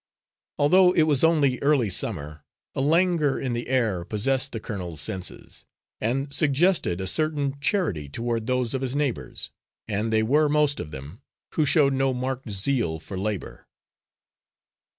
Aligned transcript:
Although 0.57 0.93
it 0.93 1.03
was 1.03 1.23
only 1.23 1.59
early 1.61 1.91
summer, 1.91 2.43
a 2.73 2.81
languor 2.81 3.39
in 3.39 3.53
the 3.53 3.67
air 3.67 4.03
possessed 4.03 4.51
the 4.51 4.59
colonel's 4.59 4.99
senses, 4.99 5.63
and 5.99 6.33
suggested 6.33 6.99
a 6.99 7.05
certain 7.05 7.59
charity 7.59 8.09
toward 8.09 8.47
those 8.47 8.73
of 8.73 8.81
his 8.81 8.95
neighbours 8.95 9.51
and 9.87 10.11
they 10.11 10.23
were 10.23 10.49
most 10.49 10.79
of 10.79 10.89
them 10.89 11.21
who 11.53 11.65
showed 11.65 11.93
no 11.93 12.15
marked 12.15 12.49
zeal 12.49 12.97
for 12.97 13.15
labour. 13.15 13.67